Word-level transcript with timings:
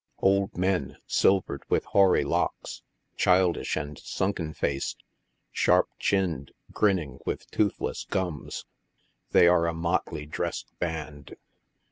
Old 0.17 0.57
men, 0.57 0.97
silvered 1.05 1.61
with 1.69 1.85
hoary 1.85 2.23
locks, 2.23 2.81
childish 3.17 3.77
and 3.77 3.99
sunken 3.99 4.51
faced, 4.51 5.03
sharp 5.51 5.89
chinned, 5.99 6.53
grinning 6.71 7.19
wilh 7.27 7.45
toothless 7.51 8.05
gums. 8.05 8.65
They 9.29 9.47
arc 9.47 9.69
a 9.69 9.75
motley 9.75 10.25
dressed 10.25 10.69
band. 10.79 11.35